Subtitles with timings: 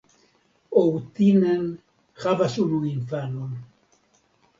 [0.83, 1.67] Outinen
[2.23, 3.53] havas unu infanon.